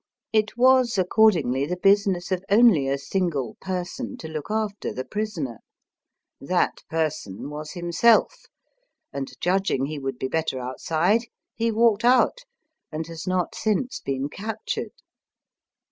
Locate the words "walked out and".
11.71-13.05